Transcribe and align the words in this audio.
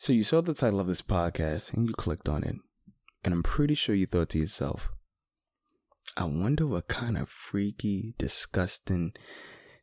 So 0.00 0.12
you 0.12 0.22
saw 0.22 0.40
the 0.40 0.54
title 0.54 0.78
of 0.78 0.86
this 0.86 1.02
podcast 1.02 1.72
and 1.72 1.88
you 1.88 1.92
clicked 1.92 2.28
on 2.28 2.44
it. 2.44 2.54
And 3.24 3.34
I'm 3.34 3.42
pretty 3.42 3.74
sure 3.74 3.96
you 3.96 4.06
thought 4.06 4.28
to 4.28 4.38
yourself, 4.38 4.92
I 6.16 6.22
wonder 6.22 6.68
what 6.68 6.86
kind 6.86 7.18
of 7.18 7.28
freaky, 7.28 8.14
disgusting, 8.16 9.12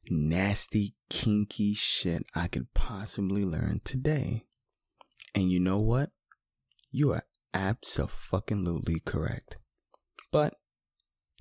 nasty, 0.09 0.95
kinky 1.09 1.73
shit 1.73 2.23
I 2.33 2.47
could 2.47 2.73
possibly 2.73 3.43
learn 3.43 3.81
today. 3.83 4.45
And 5.35 5.51
you 5.51 5.59
know 5.59 5.81
what? 5.81 6.11
You 6.91 7.11
are 7.11 7.23
absolutely 7.53 9.01
correct. 9.01 9.57
But 10.31 10.55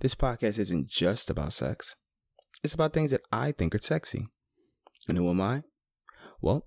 this 0.00 0.16
podcast 0.16 0.58
isn't 0.58 0.88
just 0.88 1.30
about 1.30 1.52
sex. 1.52 1.94
It's 2.64 2.74
about 2.74 2.92
things 2.92 3.12
that 3.12 3.22
I 3.30 3.52
think 3.52 3.72
are 3.76 3.78
sexy. 3.78 4.26
And 5.06 5.16
who 5.16 5.30
am 5.30 5.40
I? 5.40 5.62
Well, 6.40 6.66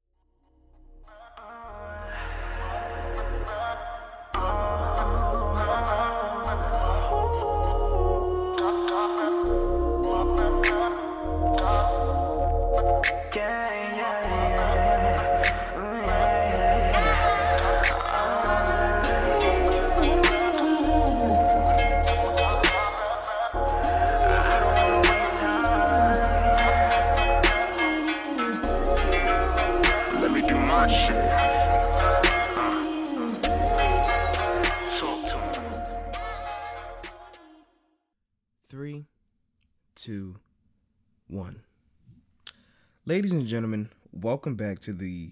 Ladies 43.11 43.33
and 43.33 43.45
gentlemen, 43.45 43.89
welcome 44.13 44.55
back 44.55 44.79
to 44.79 44.93
the 44.93 45.31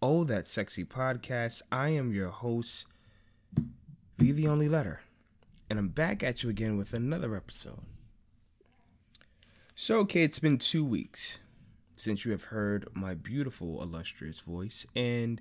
Oh 0.00 0.22
That 0.22 0.46
Sexy 0.46 0.84
podcast. 0.84 1.62
I 1.72 1.88
am 1.88 2.12
your 2.12 2.28
host, 2.28 2.86
V 4.18 4.30
the 4.30 4.46
Only 4.46 4.68
Letter, 4.68 5.00
and 5.68 5.80
I'm 5.80 5.88
back 5.88 6.22
at 6.22 6.44
you 6.44 6.48
again 6.48 6.76
with 6.76 6.94
another 6.94 7.34
episode. 7.34 7.80
So, 9.74 9.98
okay, 9.98 10.22
it's 10.22 10.38
been 10.38 10.58
two 10.58 10.84
weeks 10.84 11.38
since 11.96 12.24
you 12.24 12.30
have 12.30 12.44
heard 12.44 12.86
my 12.94 13.14
beautiful, 13.14 13.82
illustrious 13.82 14.38
voice, 14.38 14.86
and 14.94 15.40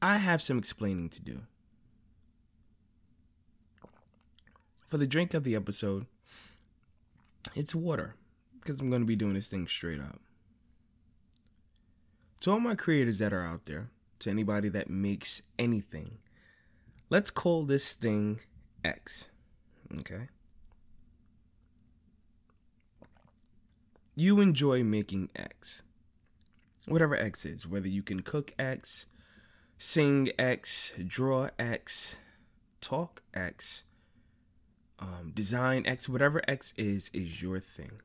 I 0.00 0.16
have 0.16 0.40
some 0.40 0.56
explaining 0.56 1.10
to 1.10 1.20
do. 1.20 1.40
For 4.86 4.96
the 4.96 5.06
drink 5.06 5.34
of 5.34 5.44
the 5.44 5.54
episode, 5.54 6.06
it's 7.54 7.74
water 7.74 8.14
because 8.58 8.80
I'm 8.80 8.88
going 8.88 9.02
to 9.02 9.06
be 9.06 9.16
doing 9.16 9.34
this 9.34 9.50
thing 9.50 9.68
straight 9.68 10.00
up. 10.00 10.18
To 12.40 12.52
all 12.52 12.60
my 12.60 12.74
creators 12.74 13.18
that 13.18 13.34
are 13.34 13.42
out 13.42 13.66
there, 13.66 13.90
to 14.20 14.30
anybody 14.30 14.70
that 14.70 14.88
makes 14.88 15.42
anything, 15.58 16.18
let's 17.10 17.30
call 17.30 17.64
this 17.64 17.92
thing 17.92 18.40
X. 18.82 19.28
Okay? 19.98 20.28
You 24.14 24.40
enjoy 24.40 24.82
making 24.82 25.28
X. 25.36 25.82
Whatever 26.86 27.14
X 27.14 27.44
is, 27.44 27.66
whether 27.66 27.88
you 27.88 28.02
can 28.02 28.20
cook 28.20 28.52
X, 28.58 29.04
sing 29.76 30.30
X, 30.38 30.92
draw 31.06 31.50
X, 31.58 32.18
talk 32.80 33.22
X, 33.34 33.84
um, 34.98 35.32
design 35.34 35.84
X, 35.86 36.08
whatever 36.08 36.40
X 36.48 36.72
is, 36.78 37.10
is 37.12 37.42
your 37.42 37.58
thing. 37.58 38.00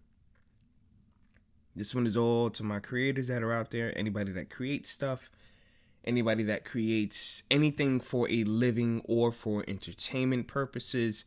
This 1.75 1.94
one 1.94 2.08
is 2.08 2.16
all 2.16 2.50
to 2.52 2.63
my 2.63 2.80
creators 2.80 3.28
that 3.28 3.44
are 3.44 3.52
out 3.52 3.72
there, 3.72 3.97
anybody 3.97 4.31
that 4.31 4.50
creates 4.50 4.90
stuff, 4.90 5.30
anybody 6.06 6.44
that 6.44 6.63
creates 6.63 7.44
anything 7.52 8.00
for 8.00 8.30
a 8.30 8.46
living 8.46 9.02
or 9.06 9.31
for 9.31 9.66
entertainment 9.68 10.47
purposes, 10.47 11.25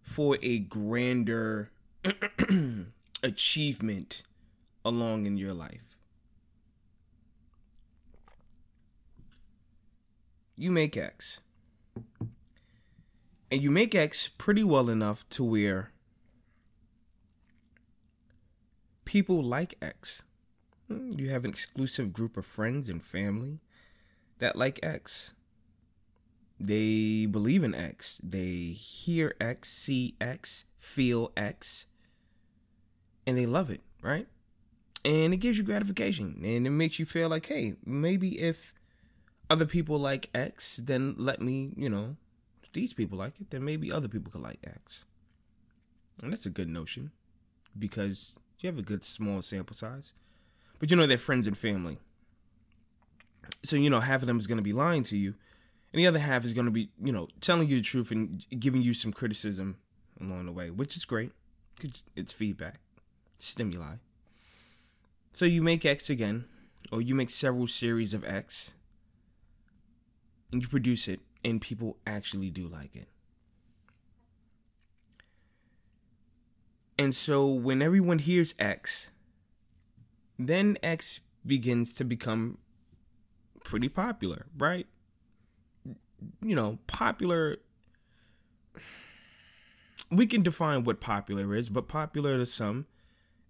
for 0.00 0.38
a 0.42 0.60
grander 0.60 1.70
achievement 3.22 4.22
along 4.84 5.26
in 5.26 5.36
your 5.36 5.52
life. 5.52 5.96
You 10.56 10.70
make 10.70 10.96
X 10.96 11.40
and 13.50 13.62
you 13.62 13.70
make 13.70 13.94
X 13.94 14.28
pretty 14.28 14.64
well 14.64 14.88
enough 14.88 15.28
to 15.30 15.44
where 15.44 15.92
people 19.08 19.42
like 19.42 19.74
X. 19.80 20.22
Hmm, 20.86 21.12
You 21.18 21.30
have 21.30 21.44
an 21.44 21.50
exclusive 21.50 22.12
group 22.12 22.36
of 22.36 22.44
friends 22.44 22.90
and 22.90 23.02
family 23.02 23.58
that 24.38 24.54
like 24.54 24.78
X. 24.82 25.32
They 26.60 27.24
believe 27.24 27.64
in 27.64 27.74
X. 27.74 28.20
They 28.22 28.76
hear 28.76 29.34
X, 29.40 29.70
see 29.70 30.14
X, 30.20 30.66
feel 30.78 31.32
X, 31.38 31.86
and 33.26 33.38
they 33.38 33.46
love 33.46 33.70
it, 33.70 33.80
right? 34.02 34.26
And 35.06 35.32
it 35.32 35.38
gives 35.38 35.56
you 35.56 35.64
gratification 35.64 36.42
and 36.44 36.66
it 36.66 36.70
makes 36.70 36.98
you 36.98 37.06
feel 37.06 37.30
like, 37.30 37.46
hey, 37.46 37.76
maybe 37.86 38.38
if 38.38 38.74
other 39.48 39.64
people 39.64 39.98
like 39.98 40.28
X, 40.34 40.76
then 40.76 41.14
let 41.16 41.40
me, 41.40 41.72
you 41.78 41.88
know, 41.88 42.16
these 42.74 42.92
people 42.92 43.16
like 43.16 43.40
it, 43.40 43.48
then 43.48 43.64
maybe 43.64 43.90
other 43.90 44.08
people 44.08 44.30
could 44.30 44.42
like 44.42 44.58
X. 44.62 45.06
And 46.22 46.30
that's 46.30 46.44
a 46.44 46.50
good 46.50 46.68
notion 46.68 47.12
because 47.78 48.36
you 48.58 48.68
have 48.68 48.78
a 48.78 48.82
good 48.82 49.04
small 49.04 49.42
sample 49.42 49.76
size. 49.76 50.14
But 50.78 50.90
you 50.90 50.96
know, 50.96 51.06
they're 51.06 51.18
friends 51.18 51.46
and 51.46 51.56
family. 51.56 51.98
So, 53.64 53.76
you 53.76 53.90
know, 53.90 54.00
half 54.00 54.22
of 54.22 54.26
them 54.26 54.38
is 54.38 54.46
going 54.46 54.58
to 54.58 54.62
be 54.62 54.72
lying 54.72 55.02
to 55.04 55.16
you, 55.16 55.34
and 55.92 56.00
the 56.00 56.06
other 56.06 56.18
half 56.18 56.44
is 56.44 56.52
going 56.52 56.66
to 56.66 56.70
be, 56.70 56.90
you 57.02 57.12
know, 57.12 57.28
telling 57.40 57.68
you 57.68 57.76
the 57.76 57.82
truth 57.82 58.10
and 58.10 58.44
giving 58.58 58.82
you 58.82 58.94
some 58.94 59.12
criticism 59.12 59.78
along 60.20 60.46
the 60.46 60.52
way, 60.52 60.70
which 60.70 60.96
is 60.96 61.04
great 61.04 61.32
because 61.76 62.04
it's 62.14 62.32
feedback, 62.32 62.80
stimuli. 63.38 63.96
So 65.32 65.44
you 65.44 65.62
make 65.62 65.84
X 65.84 66.10
again, 66.10 66.44
or 66.92 67.00
you 67.00 67.14
make 67.14 67.30
several 67.30 67.66
series 67.66 68.14
of 68.14 68.24
X, 68.24 68.74
and 70.52 70.62
you 70.62 70.68
produce 70.68 71.08
it, 71.08 71.20
and 71.44 71.60
people 71.60 71.96
actually 72.06 72.50
do 72.50 72.66
like 72.66 72.94
it. 72.96 73.08
And 76.98 77.14
so 77.14 77.46
when 77.46 77.80
everyone 77.80 78.18
hears 78.18 78.54
X, 78.58 79.10
then 80.38 80.76
X 80.82 81.20
begins 81.46 81.94
to 81.96 82.04
become 82.04 82.58
pretty 83.64 83.88
popular, 83.88 84.46
right? 84.56 84.86
You 86.42 86.56
know, 86.56 86.78
popular. 86.88 87.58
We 90.10 90.26
can 90.26 90.42
define 90.42 90.84
what 90.84 91.00
popular 91.00 91.54
is, 91.54 91.68
but 91.68 91.86
popular 91.86 92.36
to 92.38 92.46
some 92.46 92.86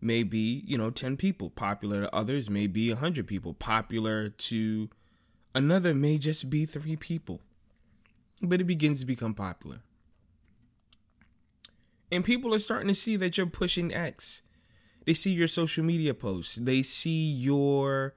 may 0.00 0.22
be, 0.22 0.62
you 0.67 0.76
know, 0.76 0.90
10 0.90 1.17
people. 1.17 1.50
Popular 1.50 2.02
to 2.02 2.14
others 2.14 2.50
may 2.50 2.67
be 2.67 2.90
100 2.90 3.26
people. 3.26 3.55
Popular 3.55 4.28
to 4.28 4.90
another 5.55 5.94
may 5.94 6.19
just 6.19 6.50
be 6.50 6.67
three 6.67 6.96
people. 6.96 7.40
But 8.43 8.61
it 8.61 8.64
begins 8.64 9.00
to 9.00 9.06
become 9.06 9.34
popular. 9.34 9.81
And 12.10 12.25
people 12.25 12.55
are 12.55 12.58
starting 12.58 12.88
to 12.88 12.94
see 12.94 13.16
that 13.16 13.37
you're 13.37 13.46
pushing 13.46 13.93
X. 13.93 14.43
They 15.05 15.14
see 15.14 15.31
your 15.31 15.49
social 15.49 15.84
media 15.84 16.14
posts. 16.14 16.56
They 16.56 16.82
see 16.82 17.32
your 17.32 18.14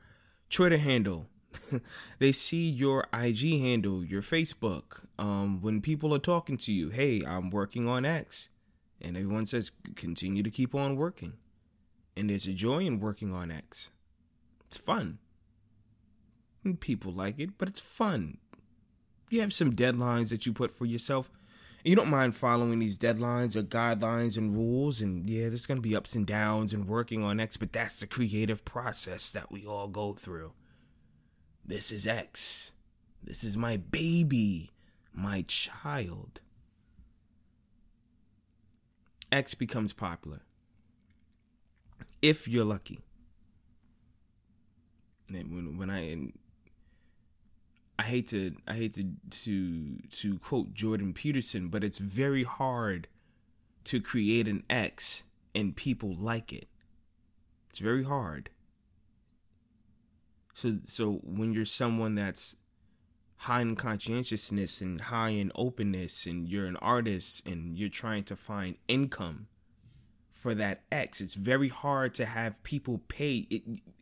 Twitter 0.49 0.77
handle. 0.77 1.27
they 2.19 2.31
see 2.31 2.69
your 2.69 3.05
IG 3.13 3.59
handle, 3.61 4.03
your 4.03 4.21
Facebook. 4.21 5.05
Um, 5.19 5.61
when 5.61 5.81
people 5.81 6.13
are 6.13 6.19
talking 6.19 6.57
to 6.57 6.71
you, 6.71 6.89
hey, 6.89 7.23
I'm 7.25 7.49
working 7.49 7.87
on 7.87 8.05
X. 8.05 8.49
And 9.01 9.17
everyone 9.17 9.45
says, 9.45 9.71
continue 9.95 10.43
to 10.43 10.49
keep 10.49 10.75
on 10.75 10.95
working. 10.95 11.33
And 12.15 12.29
there's 12.29 12.47
a 12.47 12.53
joy 12.53 12.79
in 12.79 12.99
working 12.99 13.33
on 13.35 13.51
X. 13.51 13.89
It's 14.67 14.77
fun. 14.77 15.19
And 16.63 16.79
people 16.79 17.11
like 17.11 17.39
it, 17.39 17.57
but 17.57 17.67
it's 17.67 17.79
fun. 17.79 18.37
You 19.29 19.41
have 19.41 19.53
some 19.53 19.73
deadlines 19.73 20.29
that 20.29 20.45
you 20.45 20.53
put 20.53 20.71
for 20.71 20.85
yourself, 20.85 21.31
You 21.83 21.95
don't 21.95 22.09
mind 22.09 22.35
following 22.35 22.79
these 22.79 22.97
deadlines 22.97 23.55
or 23.55 23.63
guidelines 23.63 24.37
and 24.37 24.53
rules, 24.53 25.01
and 25.01 25.27
yeah, 25.29 25.49
there's 25.49 25.65
gonna 25.65 25.81
be 25.81 25.95
ups 25.95 26.15
and 26.15 26.25
downs 26.27 26.73
and 26.73 26.87
working 26.87 27.23
on 27.23 27.39
X, 27.39 27.57
but 27.57 27.73
that's 27.73 27.99
the 27.99 28.07
creative 28.07 28.63
process 28.63 29.31
that 29.31 29.51
we 29.51 29.65
all 29.65 29.87
go 29.87 30.13
through. 30.13 30.53
This 31.65 31.91
is 31.91 32.05
X. 32.05 32.71
This 33.23 33.43
is 33.43 33.57
my 33.57 33.77
baby, 33.77 34.71
my 35.13 35.43
child. 35.47 36.41
X 39.31 39.53
becomes 39.53 39.93
popular. 39.93 40.41
If 42.21 42.47
you're 42.47 42.65
lucky. 42.65 42.99
When 45.29 45.77
when 45.77 45.89
I 45.89 46.11
and 46.11 46.33
I 48.01 48.03
hate 48.03 48.29
to 48.29 48.55
I 48.67 48.73
hate 48.73 48.95
to 48.95 49.11
to 49.43 49.97
to 50.21 50.39
quote 50.39 50.73
Jordan 50.73 51.13
Peterson, 51.13 51.67
but 51.67 51.83
it's 51.83 51.99
very 51.99 52.43
hard 52.43 53.07
to 53.83 54.01
create 54.01 54.47
an 54.47 54.63
X 54.71 55.21
and 55.53 55.75
people 55.75 56.15
like 56.15 56.51
it. 56.51 56.67
It's 57.69 57.77
very 57.77 58.03
hard. 58.03 58.49
So 60.55 60.79
so 60.85 61.19
when 61.23 61.53
you're 61.53 61.63
someone 61.63 62.15
that's 62.15 62.55
high 63.35 63.61
in 63.61 63.75
conscientiousness 63.75 64.81
and 64.81 65.01
high 65.01 65.29
in 65.29 65.51
openness 65.53 66.25
and 66.25 66.49
you're 66.49 66.65
an 66.65 66.77
artist 66.77 67.45
and 67.45 67.77
you're 67.77 67.87
trying 67.87 68.23
to 68.23 68.35
find 68.35 68.77
income 68.87 69.45
for 70.31 70.55
that 70.55 70.81
X, 70.91 71.21
it's 71.21 71.35
very 71.35 71.69
hard 71.69 72.15
to 72.15 72.25
have 72.25 72.63
people 72.63 73.03
pay 73.07 73.45
it 73.51 73.61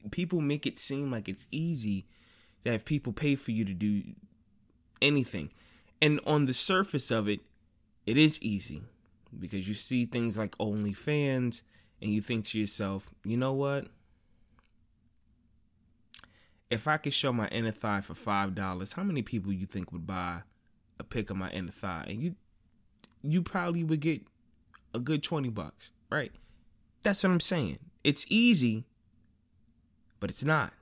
people 0.10 0.40
make 0.40 0.66
it 0.66 0.78
seem 0.78 1.12
like 1.12 1.28
it's 1.28 1.48
easy 1.52 2.06
to 2.66 2.72
have 2.72 2.86
people 2.86 3.14
pay 3.14 3.36
for 3.36 3.52
you 3.52 3.66
to 3.66 3.74
do 3.74 4.04
anything. 5.02 5.52
And 6.02 6.20
on 6.26 6.46
the 6.46 6.54
surface 6.54 7.12
of 7.12 7.28
it, 7.28 7.42
it 8.06 8.18
is 8.18 8.42
easy 8.42 8.84
because 9.38 9.68
you 9.68 9.74
see 9.74 10.06
things 10.06 10.38
like 10.38 10.58
OnlyFans 10.58 11.62
and 12.02 12.12
you 12.12 12.22
think 12.22 12.46
to 12.46 12.60
yourself, 12.60 13.12
you 13.24 13.38
know 13.38 13.54
what? 13.54 13.88
If 16.70 16.88
I 16.88 16.98
could 16.98 17.14
show 17.14 17.34
my 17.34 17.48
inner 17.48 17.72
thigh 17.72 18.02
for 18.02 18.14
five 18.14 18.54
dollars, 18.54 18.94
how 18.94 19.04
many 19.04 19.22
people 19.22 19.52
you 19.52 19.66
think 19.66 19.92
would 19.92 20.06
buy 20.06 20.44
a 21.00 21.04
pic 21.04 21.30
of 21.30 21.38
my 21.38 21.50
inner 21.50 21.72
thigh? 21.72 22.06
And 22.08 22.22
you 22.22 22.36
you 23.24 23.42
probably 23.42 23.84
would 23.84 24.00
get 24.02 24.22
a 24.94 25.00
good 25.00 25.24
twenty 25.24 25.50
bucks, 25.50 25.92
right? 26.12 26.32
That's 27.02 27.24
what 27.24 27.32
I'm 27.32 27.40
saying. 27.40 27.80
It's 28.04 28.26
easy, 28.30 28.86
but 30.20 30.30
it's 30.30 30.44
not. 30.44 30.74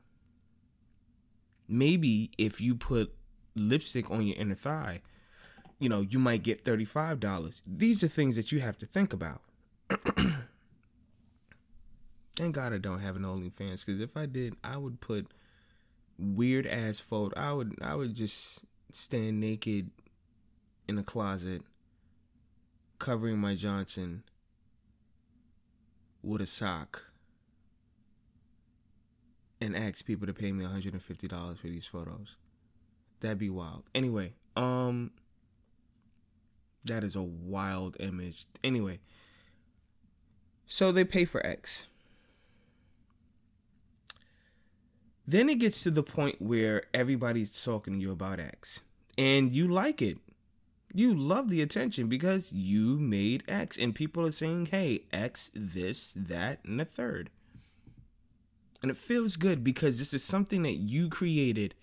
Maybe 1.67 2.31
if 2.37 2.61
you 2.61 2.75
put 2.75 3.13
lipstick 3.55 4.09
on 4.09 4.25
your 4.25 4.37
inner 4.37 4.55
thigh, 4.55 5.01
you 5.79 5.89
know, 5.89 6.01
you 6.01 6.19
might 6.19 6.43
get 6.43 6.63
$35. 6.63 7.61
These 7.67 8.03
are 8.03 8.07
things 8.07 8.35
that 8.35 8.51
you 8.51 8.59
have 8.59 8.77
to 8.79 8.85
think 8.85 9.13
about. 9.13 9.41
Thank 12.35 12.55
God 12.55 12.73
I 12.73 12.77
don't 12.77 12.99
have 12.99 13.15
an 13.15 13.23
OnlyFans 13.23 13.85
because 13.85 13.99
if 13.99 14.15
I 14.15 14.25
did, 14.27 14.55
I 14.63 14.77
would 14.77 15.01
put 15.01 15.27
weird 16.17 16.67
ass 16.67 16.99
photo. 16.99 17.39
I 17.39 17.53
would 17.53 17.75
I 17.81 17.95
would 17.95 18.15
just 18.15 18.61
stand 18.91 19.39
naked 19.39 19.89
in 20.87 20.97
a 20.97 21.03
closet, 21.03 21.63
covering 22.99 23.39
my 23.39 23.55
Johnson 23.55 24.23
with 26.21 26.41
a 26.41 26.45
sock, 26.45 27.11
and 29.59 29.75
ask 29.75 30.05
people 30.05 30.27
to 30.27 30.33
pay 30.33 30.51
me 30.51 30.63
$150 30.63 31.57
for 31.57 31.67
these 31.67 31.85
photos. 31.85 32.35
That'd 33.19 33.39
be 33.39 33.49
wild. 33.49 33.83
Anyway, 33.95 34.33
um 34.55 35.11
that 36.85 37.03
is 37.03 37.15
a 37.15 37.21
wild 37.21 37.97
image. 37.99 38.45
Anyway, 38.63 38.99
so 40.65 40.91
they 40.91 41.03
pay 41.03 41.25
for 41.25 41.45
X. 41.45 41.83
Then 45.27 45.49
it 45.49 45.59
gets 45.59 45.83
to 45.83 45.91
the 45.91 46.03
point 46.03 46.41
where 46.41 46.83
everybody's 46.93 47.63
talking 47.63 47.95
to 47.95 47.99
you 47.99 48.11
about 48.11 48.39
X 48.39 48.79
and 49.17 49.53
you 49.53 49.67
like 49.67 50.01
it. 50.01 50.19
You 50.93 51.13
love 51.13 51.49
the 51.49 51.61
attention 51.61 52.07
because 52.07 52.51
you 52.53 52.97
made 52.97 53.43
X 53.47 53.77
and 53.77 53.93
people 53.93 54.25
are 54.25 54.31
saying, 54.31 54.67
"Hey, 54.67 55.03
X 55.11 55.51
this, 55.53 56.13
that, 56.15 56.63
and 56.63 56.79
the 56.79 56.85
third. 56.85 57.29
And 58.81 58.91
it 58.91 58.97
feels 58.97 59.35
good 59.35 59.63
because 59.63 59.97
this 59.97 60.13
is 60.13 60.23
something 60.23 60.63
that 60.63 60.75
you 60.77 61.09
created 61.09 61.75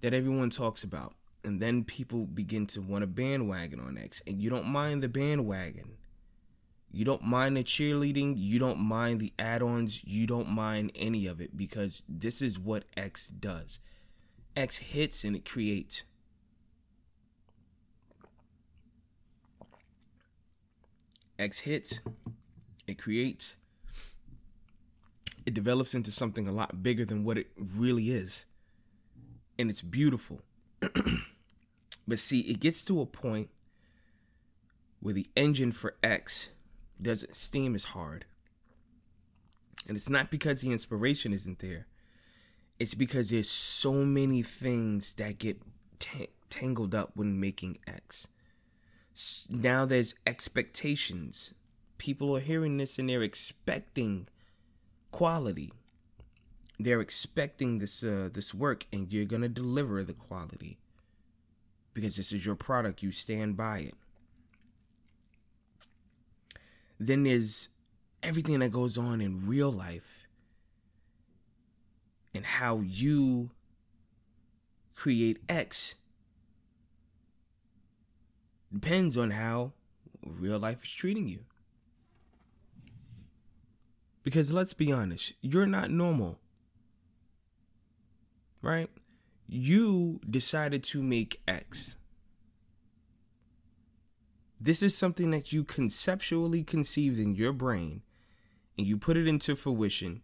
that 0.00 0.14
everyone 0.14 0.50
talks 0.50 0.84
about. 0.84 1.14
And 1.44 1.60
then 1.60 1.84
people 1.84 2.26
begin 2.26 2.66
to 2.68 2.80
want 2.80 3.04
a 3.04 3.06
bandwagon 3.06 3.80
on 3.80 3.98
X. 3.98 4.22
And 4.26 4.40
you 4.40 4.50
don't 4.50 4.66
mind 4.66 5.02
the 5.02 5.08
bandwagon. 5.08 5.92
You 6.90 7.04
don't 7.04 7.22
mind 7.22 7.56
the 7.56 7.64
cheerleading. 7.64 8.34
You 8.36 8.58
don't 8.58 8.78
mind 8.78 9.20
the 9.20 9.32
add 9.38 9.62
ons. 9.62 10.02
You 10.04 10.26
don't 10.26 10.48
mind 10.48 10.92
any 10.94 11.26
of 11.26 11.40
it 11.40 11.56
because 11.56 12.02
this 12.08 12.40
is 12.40 12.58
what 12.58 12.84
X 12.96 13.28
does. 13.28 13.78
X 14.56 14.78
hits 14.78 15.24
and 15.24 15.36
it 15.36 15.44
creates. 15.44 16.02
X 21.38 21.60
hits, 21.60 22.00
it 22.88 22.98
creates, 22.98 23.58
it 25.48 25.54
develops 25.54 25.94
into 25.94 26.12
something 26.12 26.46
a 26.46 26.52
lot 26.52 26.82
bigger 26.82 27.06
than 27.06 27.24
what 27.24 27.38
it 27.38 27.46
really 27.56 28.10
is. 28.10 28.44
And 29.58 29.70
it's 29.70 29.80
beautiful. 29.80 30.42
but 32.06 32.18
see, 32.18 32.40
it 32.40 32.60
gets 32.60 32.84
to 32.84 33.00
a 33.00 33.06
point 33.06 33.48
where 35.00 35.14
the 35.14 35.30
engine 35.34 35.72
for 35.72 35.94
X 36.02 36.50
doesn't 37.00 37.34
steam 37.34 37.74
as 37.74 37.84
hard. 37.84 38.26
And 39.88 39.96
it's 39.96 40.10
not 40.10 40.30
because 40.30 40.60
the 40.60 40.70
inspiration 40.70 41.32
isn't 41.32 41.60
there. 41.60 41.86
It's 42.78 42.92
because 42.92 43.30
there's 43.30 43.48
so 43.48 43.94
many 44.04 44.42
things 44.42 45.14
that 45.14 45.38
get 45.38 45.62
t- 45.98 46.28
tangled 46.50 46.94
up 46.94 47.12
when 47.14 47.40
making 47.40 47.78
X. 47.86 48.28
Now 49.48 49.86
there's 49.86 50.14
expectations. 50.26 51.54
People 51.96 52.36
are 52.36 52.40
hearing 52.40 52.76
this 52.76 52.98
and 52.98 53.08
they're 53.08 53.22
expecting 53.22 54.28
quality. 55.10 55.72
They're 56.78 57.00
expecting 57.00 57.78
this 57.78 58.02
uh, 58.02 58.30
this 58.32 58.54
work, 58.54 58.86
and 58.92 59.12
you're 59.12 59.24
gonna 59.24 59.48
deliver 59.48 60.04
the 60.04 60.14
quality 60.14 60.78
because 61.92 62.16
this 62.16 62.32
is 62.32 62.46
your 62.46 62.54
product. 62.54 63.02
You 63.02 63.10
stand 63.10 63.56
by 63.56 63.78
it. 63.78 63.94
Then 67.00 67.24
there's 67.24 67.68
everything 68.22 68.58
that 68.60 68.72
goes 68.72 68.98
on 68.98 69.20
in 69.20 69.46
real 69.46 69.70
life 69.70 70.26
and 72.34 72.44
how 72.44 72.80
you 72.80 73.50
create 74.94 75.38
X 75.48 75.94
depends 78.72 79.16
on 79.16 79.30
how 79.30 79.72
real 80.24 80.58
life 80.58 80.84
is 80.84 80.90
treating 80.90 81.28
you. 81.28 81.40
Because 84.28 84.52
let's 84.52 84.74
be 84.74 84.92
honest, 84.92 85.32
you're 85.40 85.64
not 85.64 85.90
normal. 85.90 86.38
Right? 88.60 88.90
You 89.46 90.20
decided 90.28 90.84
to 90.84 91.02
make 91.02 91.40
X. 91.48 91.96
This 94.60 94.82
is 94.82 94.94
something 94.94 95.30
that 95.30 95.50
you 95.50 95.64
conceptually 95.64 96.62
conceived 96.62 97.18
in 97.18 97.36
your 97.36 97.54
brain 97.54 98.02
and 98.76 98.86
you 98.86 98.98
put 98.98 99.16
it 99.16 99.26
into 99.26 99.56
fruition, 99.56 100.20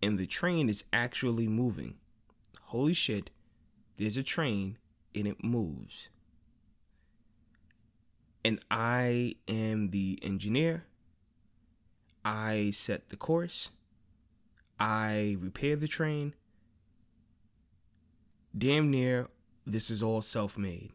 and 0.00 0.20
the 0.20 0.26
train 0.28 0.68
is 0.68 0.84
actually 0.92 1.48
moving. 1.48 1.96
Holy 2.66 2.94
shit, 2.94 3.30
there's 3.96 4.16
a 4.16 4.22
train 4.22 4.78
and 5.16 5.26
it 5.26 5.42
moves. 5.42 6.10
And 8.44 8.60
I 8.70 9.34
am 9.48 9.90
the 9.90 10.20
engineer. 10.22 10.84
I 12.24 12.70
set 12.72 13.08
the 13.08 13.16
course. 13.16 13.70
I 14.78 15.36
repair 15.40 15.76
the 15.76 15.88
train. 15.88 16.34
Damn 18.56 18.90
near, 18.90 19.28
this 19.66 19.90
is 19.90 20.02
all 20.02 20.22
self 20.22 20.58
made. 20.58 20.92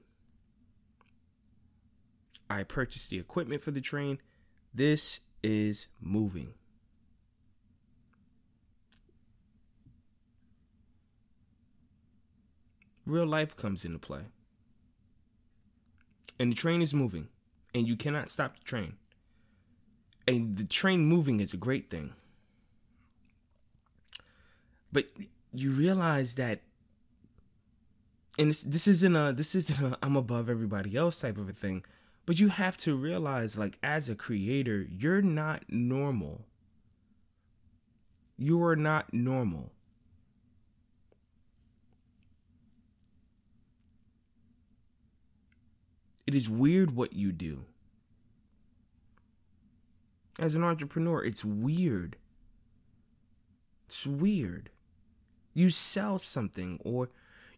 I 2.49 2.63
purchased 2.63 3.09
the 3.09 3.19
equipment 3.19 3.61
for 3.61 3.71
the 3.71 3.81
train. 3.81 4.19
This 4.73 5.19
is 5.43 5.87
moving. 5.99 6.53
Real 13.05 13.25
life 13.25 13.55
comes 13.55 13.85
into 13.85 13.99
play. 13.99 14.23
And 16.39 16.51
the 16.51 16.55
train 16.55 16.81
is 16.81 16.93
moving, 16.93 17.29
and 17.73 17.87
you 17.87 17.95
cannot 17.95 18.29
stop 18.29 18.57
the 18.57 18.63
train. 18.63 18.97
And 20.27 20.57
the 20.57 20.65
train 20.65 21.05
moving 21.05 21.39
is 21.39 21.53
a 21.53 21.57
great 21.57 21.89
thing. 21.89 22.13
But 24.91 25.05
you 25.53 25.71
realize 25.71 26.35
that 26.35 26.61
and 28.37 28.49
this, 28.49 28.61
this 28.61 28.87
isn't 28.87 29.15
a 29.15 29.33
this 29.33 29.55
isn't 29.55 29.79
a 29.93 29.97
I'm 30.03 30.15
above 30.15 30.49
everybody 30.49 30.95
else 30.95 31.19
type 31.19 31.37
of 31.37 31.49
a 31.49 31.53
thing, 31.53 31.83
But 32.27 32.41
you 32.41 32.49
have 32.49 32.75
to 32.79 32.93
realize, 32.93 33.57
like, 33.57 33.79
as 33.81 34.09
a 34.09 34.15
creator, 34.15 34.85
you're 34.91 35.21
not 35.21 35.63
normal. 35.69 36.45
You 38.37 38.61
are 38.65 38.75
not 38.75 39.13
normal. 39.13 39.71
It 46.27 46.35
is 46.35 46.49
weird 46.49 46.93
what 46.95 47.13
you 47.13 47.31
do. 47.31 47.63
As 50.39 50.55
an 50.55 50.63
entrepreneur, 50.63 51.23
it's 51.23 51.43
weird. 51.43 52.17
It's 53.87 54.05
weird. 54.05 54.69
You 55.53 55.71
sell 55.71 56.19
something 56.19 56.79
or 56.83 57.09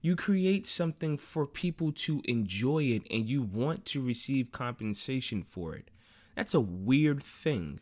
you 0.02 0.16
create 0.16 0.66
something 0.66 1.18
for 1.18 1.46
people 1.46 1.92
to 1.92 2.22
enjoy 2.24 2.84
it 2.84 3.04
and 3.12 3.28
you 3.28 3.42
want 3.42 3.86
to 3.88 4.02
receive 4.02 4.52
compensation 4.52 5.44
for 5.44 5.76
it. 5.76 5.92
That's 6.36 6.54
a 6.54 6.62
weird 6.62 7.22
thing. 7.22 7.82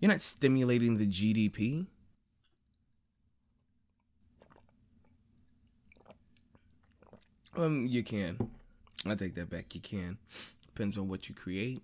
You're 0.00 0.10
not 0.10 0.22
stimulating 0.22 0.96
the 0.96 1.06
GDP. 1.06 1.86
Um, 7.56 7.86
you 7.86 8.02
can. 8.02 8.50
I 9.06 9.14
take 9.14 9.34
that 9.34 9.50
back. 9.50 9.74
You 9.74 9.80
can. 9.80 10.18
Depends 10.64 10.98
on 10.98 11.08
what 11.08 11.28
you 11.28 11.34
create. 11.34 11.82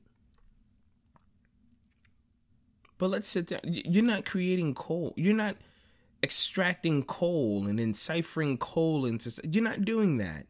But 2.99 3.11
let's 3.11 3.27
sit 3.27 3.49
down. 3.49 3.61
You're 3.65 4.05
not 4.05 4.25
creating 4.25 4.75
coal. 4.75 5.13
You're 5.17 5.35
not 5.35 5.57
extracting 6.23 7.03
coal 7.03 7.67
and 7.67 7.79
then 7.79 7.95
ciphering 7.95 8.59
coal 8.59 9.05
into. 9.07 9.33
You're 9.43 9.65
not 9.65 9.85
doing 9.85 10.19
that. 10.19 10.47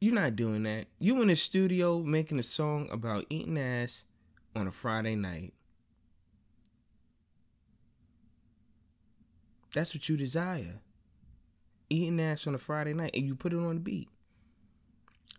You're 0.00 0.14
not 0.14 0.36
doing 0.36 0.64
that. 0.64 0.86
You 0.98 1.20
in 1.22 1.30
a 1.30 1.36
studio 1.36 2.00
making 2.00 2.38
a 2.38 2.42
song 2.42 2.88
about 2.92 3.24
eating 3.30 3.58
ass 3.58 4.04
on 4.54 4.66
a 4.66 4.70
Friday 4.70 5.16
night. 5.16 5.54
That's 9.74 9.94
what 9.94 10.08
you 10.08 10.16
desire. 10.16 10.80
Eating 11.90 12.20
ass 12.20 12.46
on 12.46 12.54
a 12.54 12.58
Friday 12.58 12.92
night 12.92 13.10
and 13.14 13.26
you 13.26 13.34
put 13.34 13.52
it 13.52 13.56
on 13.56 13.74
the 13.74 13.80
beat. 13.80 14.08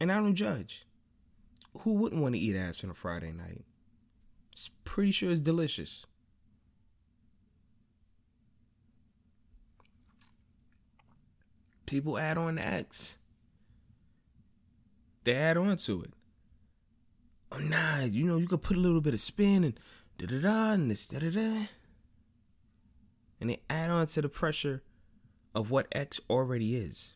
And 0.02 0.12
I 0.12 0.16
don't 0.16 0.36
judge. 0.36 0.86
Who 1.80 1.94
wouldn't 1.94 2.22
want 2.22 2.36
to 2.36 2.42
eat 2.42 2.56
ass 2.56 2.84
on 2.84 2.90
a 2.90 2.94
Friday 2.94 3.32
night? 3.32 3.64
It's 4.56 4.72
pretty 4.86 5.12
sure 5.12 5.32
it's 5.32 5.42
delicious. 5.42 6.06
People 11.86 12.18
add 12.18 12.38
on 12.38 12.58
X. 12.58 13.18
They 15.26 15.36
add 15.36 15.58
on 15.58 15.76
to 15.78 16.04
it. 16.04 16.14
Oh 17.52 17.58
nah, 17.58 18.06
you 18.06 18.26
know, 18.26 18.38
you 18.38 18.48
could 18.48 18.62
put 18.62 18.78
a 18.78 18.80
little 18.80 19.02
bit 19.02 19.14
of 19.14 19.20
spin 19.20 19.66
and 19.66 19.80
da 20.18 20.28
da 20.28 20.40
da 20.40 20.72
and 20.72 20.90
this 20.90 21.06
da 21.06 21.20
da 21.20 21.30
da. 21.30 21.68
And 23.42 23.50
they 23.50 23.62
add 23.70 23.90
on 23.90 24.08
to 24.08 24.22
the 24.22 24.30
pressure 24.30 24.84
of 25.54 25.70
what 25.70 25.88
X 25.92 26.22
already 26.30 26.78
is. 26.78 27.14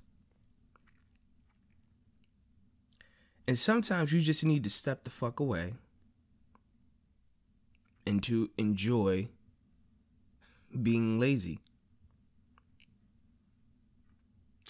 And 3.47 3.57
sometimes 3.57 4.11
you 4.11 4.19
just 4.19 4.43
need 4.43 4.63
to 4.65 4.69
step 4.69 5.05
the 5.05 5.09
fuck 5.09 5.39
away 5.39 5.75
and 8.09 8.23
to 8.23 8.49
enjoy 8.57 9.29
being 10.81 11.19
lazy. 11.19 11.59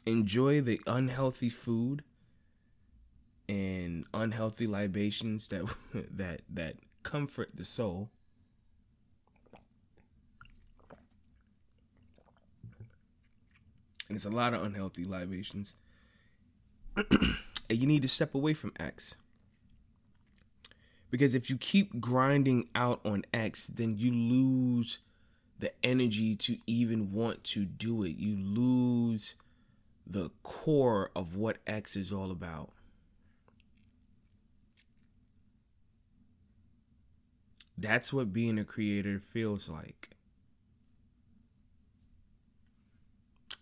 Enjoy 0.06 0.60
the 0.60 0.82
unhealthy 0.86 1.50
food 1.50 2.04
and 3.48 4.04
unhealthy 4.14 4.68
libations 4.68 5.48
that 5.48 5.64
that 5.94 6.42
that 6.50 6.76
comfort 7.04 7.52
the 7.54 7.64
soul. 7.64 8.10
And 14.10 14.18
it's 14.18 14.26
a 14.26 14.30
lot 14.30 14.54
of 14.54 14.64
unhealthy 14.64 15.06
libations. 15.06 15.76
and 16.98 17.08
you 17.70 17.88
need 17.88 18.02
to 18.02 18.10
step 18.10 18.36
away 18.36 18.54
from 18.54 18.74
X. 18.78 19.16
Because 21.12 21.34
if 21.34 21.50
you 21.50 21.58
keep 21.58 22.00
grinding 22.00 22.70
out 22.76 23.02
on 23.04 23.26
X, 23.34 23.68
then 23.68 23.98
you 23.98 24.12
lose 24.12 25.00
the 25.58 25.72
energy 25.84 26.36
to 26.36 26.58
even 26.68 27.12
want 27.12 27.44
to 27.44 27.66
do 27.66 28.04
it. 28.04 28.18
You 28.18 28.36
lose 28.38 29.36
the 30.06 30.30
core 30.44 31.12
of 31.16 31.36
what 31.36 31.58
X 31.68 31.96
is 31.96 32.14
all 32.14 32.32
about. 32.32 32.72
That's 37.78 38.12
what 38.12 38.34
being 38.34 38.60
a 38.60 38.66
creator 38.66 39.20
feels 39.20 39.70
like. 39.70 40.10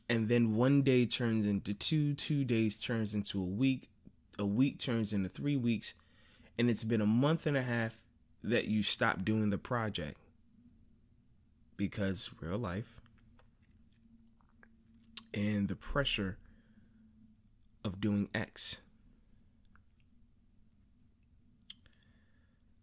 And 0.10 0.30
then 0.30 0.56
one 0.56 0.82
day 0.82 1.06
turns 1.06 1.46
into 1.46 1.74
two, 1.74 2.14
two 2.14 2.44
days 2.46 2.80
turns 2.80 3.14
into 3.14 3.42
a 3.42 3.46
week, 3.46 3.90
a 4.40 4.46
week 4.46 4.80
turns 4.80 5.14
into 5.14 5.30
three 5.30 5.58
weeks, 5.58 5.94
and 6.58 6.70
it's 6.70 6.84
been 6.84 7.02
a 7.02 7.06
month 7.06 7.46
and 7.46 7.56
a 7.56 7.62
half 7.62 7.96
that 8.44 8.66
you 8.66 8.84
stopped 8.84 9.26
doing 9.26 9.50
the 9.50 9.58
project 9.58 10.18
because 11.76 12.30
real 12.42 12.58
life 12.58 13.00
and 15.34 15.68
the 15.68 15.76
pressure 15.76 16.38
of 17.84 18.02
doing 18.02 18.30
X. 18.34 18.78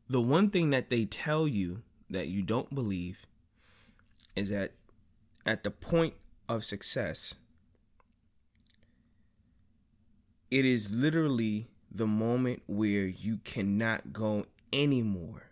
The 0.08 0.20
one 0.20 0.50
thing 0.50 0.70
that 0.70 0.90
they 0.90 1.06
tell 1.06 1.48
you 1.48 1.82
that 2.10 2.28
you 2.28 2.42
don't 2.42 2.74
believe 2.74 3.26
is 4.36 4.50
that 4.50 4.72
at 5.46 5.64
the 5.64 5.70
point 5.70 6.14
of 6.48 6.64
success, 6.64 7.34
it 10.50 10.64
is 10.64 10.90
literally 10.90 11.68
the 11.94 12.06
moment 12.06 12.62
where 12.66 13.06
you 13.06 13.38
cannot 13.44 14.12
go 14.12 14.46
anymore. 14.72 15.44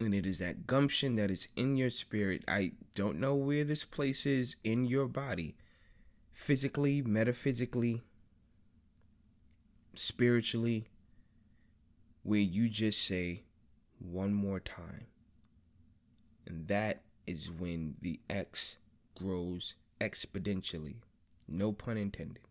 And 0.00 0.14
it 0.14 0.24
is 0.24 0.38
that 0.38 0.68
gumption 0.68 1.16
that 1.16 1.28
is 1.28 1.48
in 1.56 1.76
your 1.76 1.90
spirit. 1.90 2.44
I 2.46 2.72
don't 2.94 3.18
know 3.18 3.34
where 3.34 3.64
this 3.64 3.84
place 3.84 4.24
is 4.24 4.54
in 4.62 4.86
your 4.86 5.08
body, 5.08 5.56
physically, 6.32 7.02
metaphysically, 7.02 8.02
spiritually, 9.94 10.86
where 12.22 12.38
you 12.38 12.68
just 12.68 13.04
say 13.04 13.42
one 13.98 14.32
more 14.32 14.60
time. 14.60 15.06
And 16.46 16.68
that 16.68 17.02
is 17.26 17.50
when 17.50 17.96
the 18.00 18.20
X 18.30 18.76
grows 19.16 19.74
exponentially. 20.00 20.96
No 21.48 21.72
pun 21.72 21.96
intended. 21.96 22.47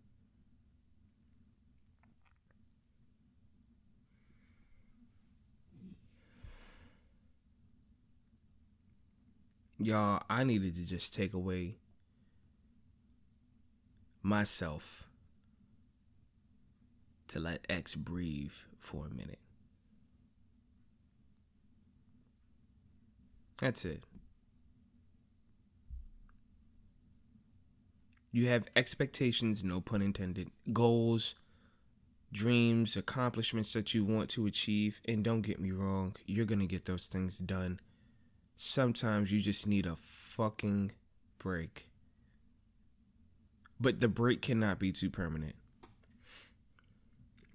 Y'all, 9.80 10.24
I 10.30 10.44
needed 10.44 10.76
to 10.76 10.82
just 10.82 11.14
take 11.14 11.34
away 11.34 11.76
myself 14.24 15.08
to 17.28 17.40
let 17.40 17.66
X 17.70 17.96
breathe 17.96 18.54
for 18.80 19.06
a 19.06 19.10
minute. 19.10 19.40
That's 23.60 23.86
it. 23.86 24.04
You 28.32 28.48
have 28.48 28.66
expectations, 28.76 29.64
no 29.64 29.82
pun 29.82 30.02
intended, 30.02 30.52
goals, 30.72 31.36
dreams, 32.32 32.96
accomplishments 32.96 33.74
that 33.74 33.94
you 33.94 34.06
want 34.06 34.30
to 34.32 34.46
achieve. 34.46 35.02
And 35.06 35.24
don't 35.24 35.42
get 35.42 35.60
me 35.60 35.72
wrong, 35.72 36.16
you're 36.26 36.46
going 36.46 36.60
to 36.60 36.68
get 36.68 36.86
those 36.86 37.08
things 37.08 37.38
done. 37.38 37.80
Sometimes 38.58 39.32
you 39.32 39.40
just 39.40 39.68
need 39.68 39.86
a 39.86 39.96
fucking 39.96 40.92
break. 41.38 41.90
But 43.80 44.00
the 44.00 44.08
break 44.08 44.42
cannot 44.42 44.80
be 44.80 44.92
too 44.92 45.12
permanent. 45.12 45.56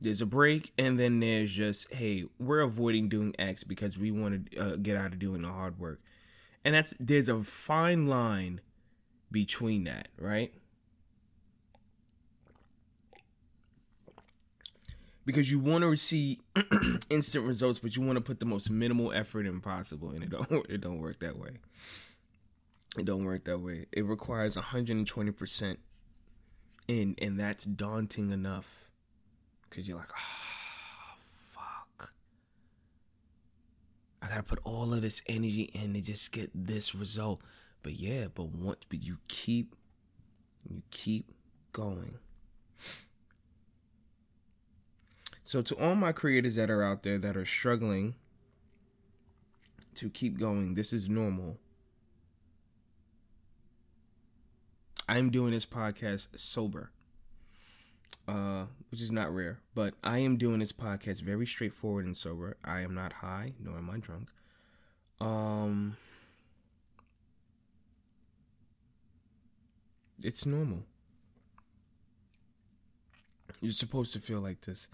There's 0.00 0.20
a 0.20 0.26
break, 0.26 0.72
and 0.78 0.98
then 0.98 1.20
there's 1.20 1.50
just, 1.50 1.92
hey, 1.92 2.24
we're 2.38 2.60
avoiding 2.60 3.08
doing 3.08 3.34
X 3.38 3.64
because 3.64 3.98
we 3.98 4.10
want 4.10 4.50
to 4.52 4.58
uh, 4.58 4.76
get 4.76 4.96
out 4.96 5.12
of 5.12 5.18
doing 5.18 5.42
the 5.42 5.48
hard 5.48 5.78
work. 5.78 6.00
And 6.64 6.74
that's, 6.74 6.94
there's 6.98 7.28
a 7.28 7.42
fine 7.42 8.06
line 8.06 8.60
between 9.30 9.84
that, 9.84 10.08
right? 10.18 10.54
Because 15.24 15.50
you 15.50 15.58
want 15.58 15.84
to 15.84 15.96
see 15.96 16.40
instant 17.10 17.46
results, 17.46 17.78
but 17.78 17.96
you 17.96 18.02
want 18.02 18.16
to 18.16 18.22
put 18.22 18.40
the 18.40 18.46
most 18.46 18.70
minimal 18.70 19.12
effort 19.12 19.46
in 19.46 19.60
possible, 19.60 20.10
and 20.10 20.22
it 20.22 20.30
don't 20.30 20.50
it 20.68 20.80
don't 20.80 20.98
work 20.98 21.20
that 21.20 21.38
way. 21.38 21.50
It 22.98 23.06
don't 23.06 23.24
work 23.24 23.44
that 23.44 23.60
way. 23.60 23.86
It 23.92 24.04
requires 24.04 24.56
120 24.56 25.30
percent 25.32 25.78
and 26.88 27.18
and 27.20 27.38
that's 27.38 27.64
daunting 27.64 28.30
enough 28.30 28.90
because 29.68 29.88
you're 29.88 29.96
like 29.96 30.10
oh 30.10 31.14
fuck 31.50 32.12
i 34.20 34.28
gotta 34.28 34.42
put 34.42 34.58
all 34.64 34.92
of 34.92 35.02
this 35.02 35.22
energy 35.26 35.70
in 35.74 35.94
to 35.94 36.00
just 36.00 36.32
get 36.32 36.50
this 36.54 36.94
result 36.94 37.40
but 37.82 37.92
yeah 37.94 38.26
but 38.34 38.48
once 38.48 38.80
but 38.88 39.02
you 39.02 39.18
keep 39.28 39.74
you 40.68 40.82
keep 40.90 41.30
going 41.72 42.18
so 45.52 45.60
to 45.60 45.74
all 45.74 45.94
my 45.94 46.12
creators 46.12 46.56
that 46.56 46.70
are 46.70 46.82
out 46.82 47.02
there 47.02 47.18
that 47.18 47.36
are 47.36 47.44
struggling 47.44 48.14
to 49.94 50.08
keep 50.08 50.38
going 50.38 50.72
this 50.72 50.94
is 50.94 51.10
normal 51.10 51.58
I'm 55.06 55.28
doing 55.28 55.50
this 55.50 55.66
podcast 55.66 56.28
sober, 56.36 56.90
uh, 58.26 58.64
which 58.90 59.02
is 59.02 59.12
not 59.12 59.34
rare, 59.34 59.58
but 59.74 59.92
I 60.02 60.20
am 60.20 60.38
doing 60.38 60.60
this 60.60 60.72
podcast 60.72 61.20
very 61.20 61.46
straightforward 61.46 62.06
and 62.06 62.16
sober. 62.16 62.56
I 62.64 62.80
am 62.80 62.94
not 62.94 63.12
high, 63.12 63.50
nor 63.62 63.76
am 63.76 63.90
I 63.90 63.98
drunk. 63.98 64.28
Um, 65.20 65.98
it's 70.24 70.46
normal. 70.46 70.84
You're 73.60 73.72
supposed 73.72 74.14
to 74.14 74.18
feel 74.18 74.40
like 74.40 74.62
this. 74.62 74.88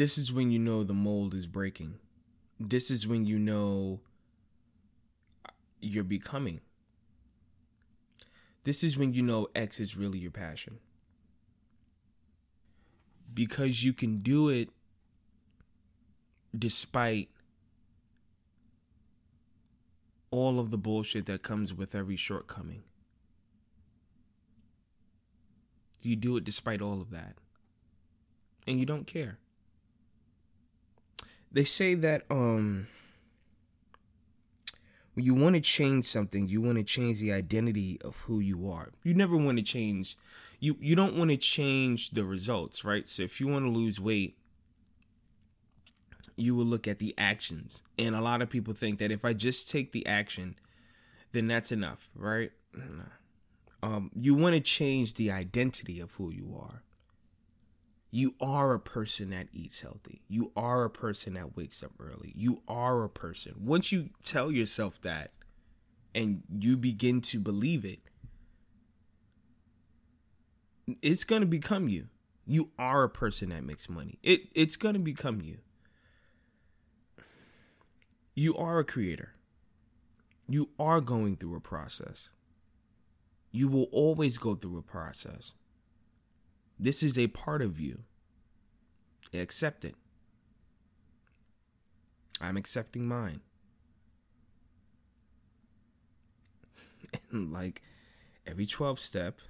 This 0.00 0.16
is 0.16 0.32
when 0.32 0.50
you 0.50 0.58
know 0.58 0.82
the 0.82 0.94
mold 0.94 1.34
is 1.34 1.46
breaking. 1.46 1.98
This 2.58 2.90
is 2.90 3.06
when 3.06 3.26
you 3.26 3.38
know 3.38 4.00
you're 5.78 6.04
becoming. 6.04 6.62
This 8.64 8.82
is 8.82 8.96
when 8.96 9.12
you 9.12 9.22
know 9.22 9.48
X 9.54 9.78
is 9.78 9.98
really 9.98 10.18
your 10.18 10.30
passion. 10.30 10.78
Because 13.34 13.84
you 13.84 13.92
can 13.92 14.22
do 14.22 14.48
it 14.48 14.70
despite 16.58 17.28
all 20.30 20.58
of 20.58 20.70
the 20.70 20.78
bullshit 20.78 21.26
that 21.26 21.42
comes 21.42 21.74
with 21.74 21.94
every 21.94 22.16
shortcoming. 22.16 22.84
You 26.00 26.16
do 26.16 26.38
it 26.38 26.44
despite 26.44 26.80
all 26.80 27.02
of 27.02 27.10
that. 27.10 27.34
And 28.66 28.80
you 28.80 28.86
don't 28.86 29.06
care. 29.06 29.36
They 31.52 31.64
say 31.64 31.94
that 31.94 32.24
um 32.30 32.88
when 35.14 35.24
you 35.24 35.34
want 35.34 35.56
to 35.56 35.60
change 35.60 36.04
something, 36.04 36.46
you 36.46 36.60
want 36.60 36.78
to 36.78 36.84
change 36.84 37.18
the 37.18 37.32
identity 37.32 37.98
of 38.04 38.16
who 38.20 38.38
you 38.38 38.70
are. 38.70 38.90
You 39.02 39.14
never 39.14 39.36
want 39.36 39.58
to 39.58 39.64
change 39.64 40.16
you 40.60 40.76
you 40.80 40.94
don't 40.94 41.16
want 41.16 41.30
to 41.30 41.36
change 41.36 42.10
the 42.10 42.24
results, 42.24 42.84
right? 42.84 43.08
So 43.08 43.22
if 43.22 43.40
you 43.40 43.48
want 43.48 43.64
to 43.64 43.70
lose 43.70 43.98
weight, 43.98 44.36
you 46.36 46.54
will 46.54 46.64
look 46.64 46.86
at 46.86 46.98
the 46.98 47.14
actions. 47.18 47.82
And 47.98 48.14
a 48.14 48.20
lot 48.20 48.42
of 48.42 48.50
people 48.50 48.74
think 48.74 48.98
that 48.98 49.10
if 49.10 49.24
I 49.24 49.32
just 49.32 49.70
take 49.70 49.92
the 49.92 50.06
action, 50.06 50.56
then 51.32 51.46
that's 51.46 51.72
enough, 51.72 52.10
right? 52.14 52.52
Um, 53.82 54.10
you 54.14 54.34
want 54.34 54.54
to 54.54 54.60
change 54.60 55.14
the 55.14 55.30
identity 55.30 56.00
of 56.00 56.12
who 56.12 56.30
you 56.30 56.54
are. 56.60 56.82
You 58.10 58.34
are 58.40 58.74
a 58.74 58.80
person 58.80 59.30
that 59.30 59.48
eats 59.52 59.82
healthy. 59.82 60.22
You 60.28 60.50
are 60.56 60.84
a 60.84 60.90
person 60.90 61.34
that 61.34 61.56
wakes 61.56 61.82
up 61.82 61.92
early. 62.00 62.32
You 62.34 62.62
are 62.66 63.04
a 63.04 63.08
person. 63.08 63.54
Once 63.60 63.92
you 63.92 64.10
tell 64.24 64.50
yourself 64.50 65.00
that 65.02 65.30
and 66.14 66.42
you 66.58 66.76
begin 66.76 67.20
to 67.22 67.38
believe 67.38 67.84
it, 67.84 68.00
it's 71.02 71.22
going 71.22 71.42
to 71.42 71.46
become 71.46 71.88
you. 71.88 72.08
You 72.46 72.70
are 72.78 73.04
a 73.04 73.08
person 73.08 73.50
that 73.50 73.62
makes 73.62 73.88
money. 73.88 74.18
It 74.24 74.48
it's 74.54 74.74
going 74.74 74.94
to 74.94 75.00
become 75.00 75.40
you. 75.40 75.58
You 78.34 78.56
are 78.56 78.80
a 78.80 78.84
creator. 78.84 79.34
You 80.48 80.70
are 80.80 81.00
going 81.00 81.36
through 81.36 81.54
a 81.54 81.60
process. 81.60 82.30
You 83.52 83.68
will 83.68 83.88
always 83.92 84.36
go 84.36 84.56
through 84.56 84.78
a 84.78 84.82
process. 84.82 85.52
This 86.82 87.02
is 87.02 87.18
a 87.18 87.26
part 87.26 87.60
of 87.60 87.78
you. 87.78 88.04
Accept 89.34 89.84
it. 89.84 89.94
I'm 92.40 92.56
accepting 92.56 93.06
mine. 93.06 93.42
and 97.30 97.52
like 97.52 97.82
every 98.46 98.64
12 98.64 98.98
step 98.98 99.40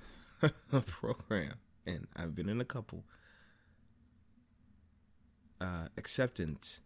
program, 0.86 1.54
and 1.86 2.08
I've 2.16 2.34
been 2.34 2.48
in 2.48 2.60
a 2.60 2.64
couple, 2.64 3.04
uh, 5.60 5.86
acceptance 5.96 6.80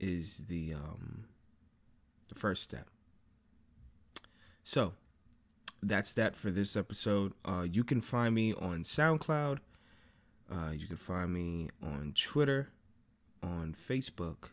is 0.00 0.38
the 0.48 0.74
um 0.74 1.26
the 2.28 2.34
first 2.34 2.64
step. 2.64 2.88
So, 4.64 4.94
that's 5.82 6.14
that 6.14 6.36
for 6.36 6.50
this 6.50 6.76
episode. 6.76 7.32
Uh, 7.44 7.66
you 7.70 7.84
can 7.84 8.00
find 8.00 8.34
me 8.34 8.54
on 8.54 8.82
SoundCloud. 8.82 9.58
Uh, 10.50 10.70
you 10.74 10.86
can 10.86 10.96
find 10.96 11.32
me 11.32 11.68
on 11.82 12.12
Twitter, 12.16 12.70
on 13.42 13.74
Facebook, 13.74 14.50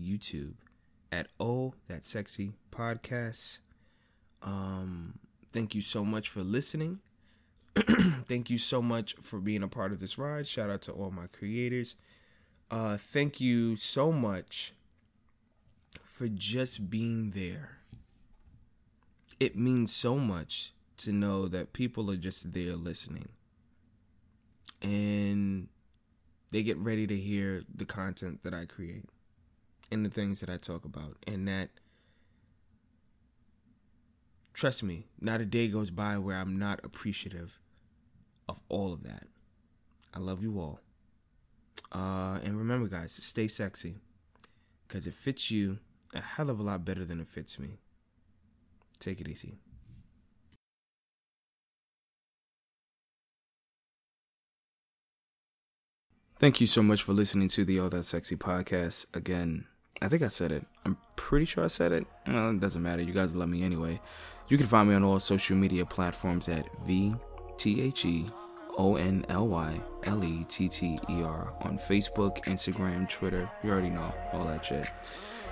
YouTube 0.00 0.54
at 1.12 1.28
Oh 1.38 1.74
That 1.88 2.02
Sexy 2.02 2.54
Podcast. 2.70 3.58
Um, 4.42 5.18
thank 5.52 5.74
you 5.74 5.82
so 5.82 6.04
much 6.04 6.28
for 6.28 6.40
listening. 6.40 7.00
thank 8.28 8.50
you 8.50 8.58
so 8.58 8.82
much 8.82 9.14
for 9.20 9.38
being 9.38 9.62
a 9.62 9.68
part 9.68 9.92
of 9.92 10.00
this 10.00 10.18
ride. 10.18 10.46
Shout 10.46 10.70
out 10.70 10.82
to 10.82 10.92
all 10.92 11.10
my 11.10 11.26
creators. 11.28 11.94
Uh, 12.70 12.96
thank 12.96 13.40
you 13.40 13.76
so 13.76 14.10
much 14.10 14.72
for 16.04 16.28
just 16.28 16.90
being 16.90 17.30
there. 17.30 17.75
It 19.38 19.56
means 19.56 19.92
so 19.92 20.16
much 20.16 20.72
to 20.98 21.12
know 21.12 21.46
that 21.48 21.72
people 21.72 22.10
are 22.10 22.16
just 22.16 22.52
there 22.52 22.74
listening. 22.74 23.28
And 24.80 25.68
they 26.52 26.62
get 26.62 26.78
ready 26.78 27.06
to 27.06 27.16
hear 27.16 27.64
the 27.72 27.84
content 27.84 28.42
that 28.44 28.54
I 28.54 28.64
create 28.64 29.04
and 29.90 30.04
the 30.04 30.10
things 30.10 30.40
that 30.40 30.48
I 30.48 30.56
talk 30.56 30.84
about. 30.84 31.16
And 31.26 31.46
that, 31.48 31.70
trust 34.54 34.82
me, 34.82 35.06
not 35.20 35.40
a 35.40 35.44
day 35.44 35.68
goes 35.68 35.90
by 35.90 36.18
where 36.18 36.36
I'm 36.36 36.58
not 36.58 36.80
appreciative 36.84 37.58
of 38.48 38.60
all 38.68 38.92
of 38.92 39.02
that. 39.02 39.24
I 40.14 40.18
love 40.18 40.42
you 40.42 40.58
all. 40.58 40.80
Uh, 41.92 42.38
and 42.42 42.56
remember, 42.56 42.88
guys, 42.88 43.18
stay 43.22 43.48
sexy 43.48 43.96
because 44.86 45.06
it 45.06 45.14
fits 45.14 45.50
you 45.50 45.78
a 46.14 46.20
hell 46.20 46.50
of 46.50 46.58
a 46.58 46.62
lot 46.62 46.84
better 46.84 47.04
than 47.04 47.20
it 47.20 47.28
fits 47.28 47.58
me. 47.58 47.78
Take 48.98 49.20
it 49.20 49.28
easy. 49.28 49.58
Thank 56.38 56.60
you 56.60 56.66
so 56.66 56.82
much 56.82 57.02
for 57.02 57.14
listening 57.14 57.48
to 57.48 57.64
the 57.64 57.80
All 57.80 57.88
That 57.88 58.04
Sexy 58.04 58.36
podcast. 58.36 59.06
Again, 59.14 59.64
I 60.02 60.08
think 60.08 60.22
I 60.22 60.28
said 60.28 60.52
it. 60.52 60.66
I'm 60.84 60.98
pretty 61.16 61.46
sure 61.46 61.64
I 61.64 61.68
said 61.68 61.92
it. 61.92 62.06
Well, 62.26 62.50
it 62.50 62.60
doesn't 62.60 62.82
matter. 62.82 63.00
You 63.02 63.14
guys 63.14 63.34
love 63.34 63.48
me 63.48 63.62
anyway. 63.62 63.98
You 64.48 64.58
can 64.58 64.66
find 64.66 64.88
me 64.88 64.94
on 64.94 65.02
all 65.02 65.18
social 65.18 65.56
media 65.56 65.86
platforms 65.86 66.48
at 66.48 66.68
V 66.86 67.14
T 67.56 67.80
H 67.80 68.04
E 68.04 68.26
O 68.76 68.96
N 68.96 69.24
L 69.30 69.48
Y 69.48 69.80
L 70.04 70.22
E 70.22 70.44
T 70.48 70.68
T 70.68 70.98
E 71.08 71.22
R 71.22 71.56
on 71.62 71.78
Facebook, 71.78 72.44
Instagram, 72.44 73.08
Twitter. 73.08 73.50
You 73.64 73.70
already 73.70 73.88
know 73.90 74.12
all 74.34 74.44
that 74.44 74.66
shit. 74.66 74.86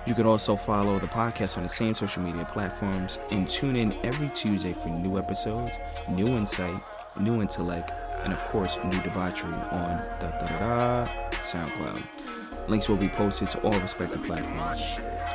You 0.05 0.13
can 0.13 0.27
also 0.27 0.55
follow 0.55 0.99
the 0.99 1.07
podcast 1.07 1.57
on 1.57 1.63
the 1.63 1.69
same 1.69 1.95
social 1.95 2.21
media 2.21 2.45
platforms 2.45 3.17
and 3.31 3.49
tune 3.49 3.75
in 3.75 3.91
every 4.05 4.29
Tuesday 4.29 4.71
for 4.71 4.89
new 4.89 5.17
episodes, 5.17 5.79
new 6.07 6.27
insight, 6.27 6.79
new 7.19 7.41
intellect, 7.41 7.91
and 8.23 8.31
of 8.31 8.39
course, 8.49 8.77
new 8.83 9.01
debauchery 9.01 9.51
on 9.51 9.97
da 10.19 10.29
da 10.29 10.47
da 10.47 11.05
da 11.05 11.07
SoundCloud. 11.31 12.69
Links 12.69 12.87
will 12.87 12.97
be 12.97 13.09
posted 13.09 13.49
to 13.49 13.61
all 13.61 13.79
respective 13.79 14.21
platforms. 14.21 14.83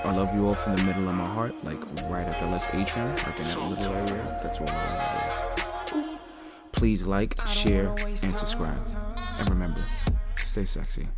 I 0.05 0.15
love 0.15 0.33
you 0.35 0.47
all 0.47 0.55
from 0.55 0.77
the 0.77 0.85
middle 0.85 1.09
of 1.09 1.17
my 1.17 1.27
heart, 1.27 1.65
like 1.65 1.83
right 2.09 2.27
at 2.27 2.41
the 2.41 2.47
left 2.49 2.73
atrium, 2.73 3.09
like 3.17 3.39
in 3.41 3.45
that 3.47 3.69
little 3.71 3.93
area. 3.93 4.39
That's 4.41 4.61
where 4.61 4.69
my 4.69 4.73
heart 4.73 5.59
is. 5.59 6.05
Please 6.71 7.05
like, 7.05 7.41
share, 7.49 7.93
and 7.99 8.37
subscribe. 8.37 8.79
And 9.41 9.51
remember, 9.51 9.83
stay 10.45 10.65
sexy. 10.65 11.09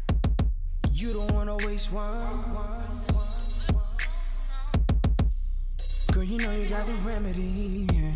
You 0.91 1.13
don't 1.13 1.33
wanna 1.33 1.57
waste 1.59 1.93
one. 1.93 3.02
Girl, 6.13 6.25
you 6.25 6.37
know 6.37 6.53
you 6.53 6.69
got 6.69 6.87
the 6.87 6.93
remedy. 7.09 7.89
yeah. 7.91 8.13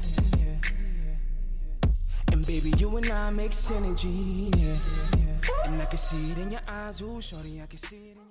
And 2.30 2.46
baby, 2.46 2.70
you 2.76 2.94
and 2.94 3.10
I 3.10 3.30
make 3.30 3.52
synergy. 3.52 4.54
yeah. 4.54 5.64
And 5.64 5.80
I 5.80 5.86
can 5.86 5.96
see 5.96 6.32
it 6.32 6.38
in 6.38 6.50
your 6.50 6.60
eyes, 6.68 7.00
ooh, 7.00 7.22
shorty, 7.22 7.62
I 7.62 7.66
can 7.66 7.78
see 7.78 7.96
it 7.96 8.25